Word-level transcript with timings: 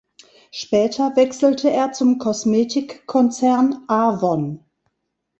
Später 0.49 1.15
wechselte 1.15 1.69
er 1.69 1.91
zum 1.91 2.17
Kosmetikkonzern 2.17 3.83
"Avon". 3.87 4.65